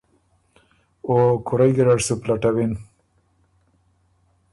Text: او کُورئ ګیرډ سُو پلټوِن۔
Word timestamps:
او 1.07 1.15
کُورئ 1.45 1.71
ګیرډ 1.75 1.99
سُو 2.05 2.13
پلټوِن۔ 2.21 2.71